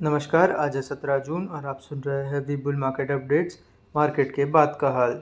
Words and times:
नमस्कार, 0.00 0.50
आज 0.52 0.76
है 0.76 0.80
सत्रह 0.82 1.18
जून 1.18 1.46
और 1.46 1.64
आप 1.66 1.78
सुन 1.80 2.00
रहे 2.00 2.26
हैं 2.26 2.40
we 2.46 2.56
bull 2.56 2.76
market 2.76 3.10
updates, 3.10 3.58
market 3.94 4.34
के 4.34 4.44
बाद 4.46 4.76
का 4.80 4.90
हाल। 4.90 5.12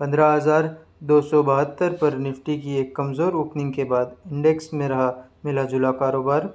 पंद्रह 0.00 0.26
हज़ार 0.26 0.68
दो 1.02 1.20
सौ 1.22 1.42
बहत्तर 1.42 1.92
पर 1.92 2.16
निफ्टी 2.18 2.56
की 2.58 2.76
एक 2.80 2.94
कमज़ोर 2.96 3.34
ओपनिंग 3.34 3.72
के 3.74 3.84
बाद 3.84 4.14
इंडेक्स 4.32 4.72
में 4.74 4.86
रहा 4.88 5.10
मिला 5.44 5.64
जुला 5.64 5.90
कारोबार। 5.94 6.46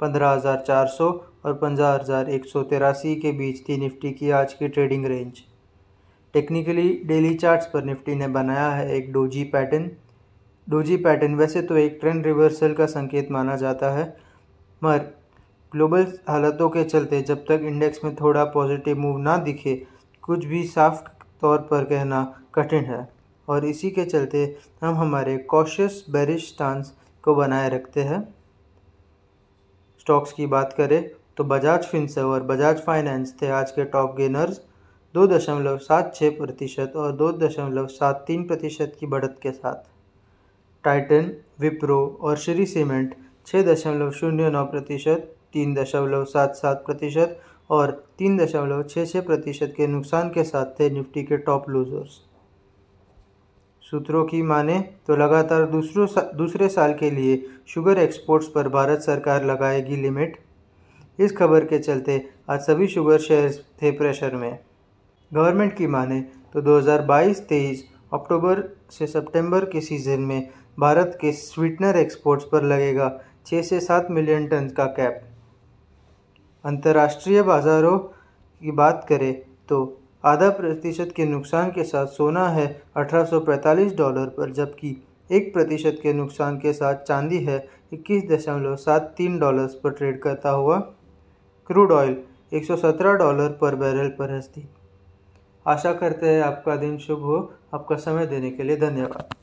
पंद्रह 0.00 0.30
हज़ार 0.30 0.62
चार 0.66 0.86
सौ 0.88 1.08
और 1.44 1.54
पंद्रह 1.54 1.88
हज़ार 1.92 2.30
एक 2.30 2.46
सौ 2.46 2.62
तिरासी 2.64 3.14
के 3.16 3.32
बीच 3.32 3.68
थी 3.68 3.76
निफ्टी 3.78 4.12
की 4.12 4.30
आज 4.32 4.52
की 4.54 4.68
trading 4.68 5.06
range. 5.06 5.42
Technically 6.34 6.88
daily 7.04 7.34
charts 7.36 7.66
पर 7.66 7.84
निफ्टी 7.84 8.14
ने 8.14 8.28
बनाया 8.30 8.70
है 8.70 8.96
एक 8.96 9.12
डोजी 9.12 9.44
पैटर्न। 9.54 9.90
डोजी 10.66 10.96
पैटर्न 10.98 11.34
वैसे 11.34 11.62
तो 11.62 11.76
एक 11.78 11.98
ट्रेंड 12.00 12.26
रिवर्सल 12.26 12.74
का 12.74 12.86
संकेत 12.88 13.30
माना 13.30 13.56
जाता 13.56 13.90
है, 13.90 14.16
मगर 14.82 15.16
ग्लोबल 15.72 16.06
हालातों 16.28 16.68
के 16.68 16.82
चलते 16.84 17.20
जब 17.22 17.44
तक 17.44 17.60
इंडेक्स 17.62 18.04
में 18.04 18.14
थोड़ा 18.16 18.44
पॉजिटिव 18.44 18.98
मूव 18.98 19.18
ना 19.18 19.36
दिखे, 19.36 19.74
कुछ 20.22 20.44
भी 20.44 20.62
साफ़ 20.66 21.02
तौर 21.40 21.58
पर 21.60 21.84
कहना 21.84 22.22
कठिन 22.54 22.84
है। 22.84 23.08
और 23.48 23.64
इसी 23.64 23.90
के 23.90 24.04
चलते 24.04 24.44
हम 24.82 24.94
हमारे 24.94 25.36
कॉशियस 25.50 26.04
बेरिश 26.10 26.48
स्टांस 26.48 26.92
को 27.24 27.34
बनाए 27.34 27.68
रखते 27.70 28.02
हैं। 28.02 28.22
स्टॉक्स 30.00 30.32
की 30.32 30.46
बात 30.46 30.72
करें 30.72 31.10
तो 31.36 31.44
बजाज 31.44 31.84
फिनसर्व 31.84 32.28
और 32.28 32.42
बजाज 32.42 32.80
फाइनेंस 32.80 33.34
थे 33.42 33.48
आज 33.50 33.70
के 33.70 33.84
टॉप 33.86 34.16
गेनर्स। 34.16 34.60
दो 35.14 35.26
दशमलव 35.26 35.78
सात 35.78 36.14
छः 36.14 36.36
प्रतिशत 36.38 36.92
और 36.96 37.12
दो 37.12 37.32
दशमलव 37.38 37.86
सात 37.86 38.24
तीन 38.26 38.46
प्रतिशत 38.46 38.96
की 39.00 39.06
बढ़त 39.06 39.38
के 39.42 39.52
साथ। 39.52 39.88
टाइटन, 40.84 41.32
विप्रो 41.60 42.18
और 42.20 42.36
श्री 42.36 42.66
सीमेंट 42.66 43.14
छः 43.46 43.62
दशमलव 43.64 44.10
शून्य 44.10 44.50
नौ 44.50 44.64
प्रतिशत 44.64 45.34
तीन 45.54 45.74
दशमलव 45.74 46.24
सात 46.24 46.54
सात 46.54 46.82
प्रतिशत 46.86 47.40
और 47.70 47.90
तीन 48.18 48.36
दशमलव 48.38 48.82
छः 48.82 49.04
छः 49.04 49.20
प्रतिशत 49.20 49.74
के 49.76 49.86
नुकसान 49.86 50.28
के 50.28 50.44
साथ 50.44 50.80
थे 50.80 50.90
निफ्टी 50.90 51.22
के 51.22 51.36
टॉप 51.36 51.68
लूजर्स। 51.70 52.20
सूत्रों 53.82 54.24
की 54.24 54.42
माने 54.42 54.78
तो 55.06 55.16
लगातार 55.16 55.64
दूसरों 55.66 56.06
सा, 56.06 56.20
दूसरे 56.34 56.68
साल 56.68 56.94
के 56.94 57.10
लिए 57.10 57.42
शुगर 57.68 57.98
एक्सपोर्ट्स 57.98 58.48
पर 58.48 58.68
भारत 58.68 59.00
सरकार 59.00 59.44
लगाएगी 59.44 59.96
लिमिट। 59.96 60.36
इस 61.18 61.36
खबर 61.36 61.64
के 61.64 61.78
चलते 61.78 62.24
आज 62.50 62.60
सभी 62.60 62.86
शुगर 62.86 63.18
शेयर्स 63.18 63.58
थे 63.82 63.90
प्रेशर 63.90 64.34
में। 64.34 64.58
गवर्नमेंट 65.32 65.76
की 65.76 65.86
माने 65.86 66.20
तो 66.54 66.60
2022-23 66.62 67.82
अक्टूबर 68.14 68.62
से 68.90 69.06
सितंबर 69.06 69.64
के 69.64 69.80
सीज़न 69.80 70.20
में 70.20 70.48
भारत 70.78 71.18
के 71.20 71.32
स्वीटनर 71.32 71.96
एक्सपोर्ट्स 71.96 72.44
पर 72.44 72.62
लगेगा 72.62 73.10
6 73.46 73.62
से 73.62 73.80
7 73.80 74.10
मिलियन 74.10 74.46
टन 74.46 74.68
का 74.68 74.84
कैप। 74.96 75.27
अंतर्राष्ट्रीय 76.68 77.42
बाज़ारों 77.42 77.98
की 77.98 78.70
बात 78.72 79.04
करें 79.08 79.32
तो 79.68 79.76
आधा 80.24 80.48
प्रतिशत 80.50 81.12
के 81.16 81.24
नुकसान 81.24 81.70
के 81.70 81.84
साथ 81.84 82.06
सोना 82.08 82.46
है 82.48 82.66
1845 82.96 83.96
डॉलर 83.96 84.26
पर, 84.28 84.50
जबकि 84.52 84.96
एक 85.30 85.52
प्रतिशत 85.54 85.98
के 86.02 86.12
नुकसान 86.12 86.58
के 86.58 86.72
साथ 86.72 87.02
चांदी 87.04 87.38
है 87.44 87.58
इक्कीस 87.92 88.28
दशमलव 88.30 88.76
सात 88.78 89.14
तीन 89.18 89.38
डॉलर्स 89.38 89.74
पर 89.74 89.90
ट्रेड 89.92 90.20
करता 90.22 90.50
हुआ 90.52 90.78
क्रूड 91.70 91.92
ऑयल 91.92 92.16
117 92.54 93.16
डॉलर 93.18 93.48
पर 93.60 93.74
बैरल 93.76 94.08
पर 94.18 94.36
हस्ती। 94.36 94.68
आशा 95.66 95.92
करते 95.94 96.28
हैं 96.28 96.42
आपका 96.42 96.76
दिन 96.76 96.98
शुभ 96.98 97.22
हो। 97.22 97.40
आपका 97.74 97.96
समय 97.98 98.26
देने 98.26 98.50
के 98.50 98.62
लिए 98.62 98.76
धन्यवाद। 98.78 99.37